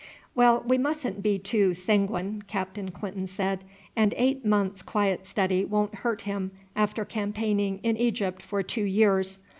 "Well, 0.33 0.63
we 0.65 0.79
mustn't 0.79 1.21
be 1.21 1.37
too 1.37 1.75
sanguine," 1.75 2.41
Captain 2.47 2.89
Clinton 2.89 3.27
said; 3.27 3.63
"and 3.95 4.15
eight 4.17 4.43
months' 4.43 4.81
quiet 4.81 5.27
study 5.27 5.63
won't 5.63 5.93
hurt 5.93 6.21
him 6.21 6.49
after 6.75 7.05
campaigning 7.05 7.79
in 7.83 7.95
Egypt 7.97 8.41
for 8.41 8.63
two 8.63 8.83
years. 8.85 9.41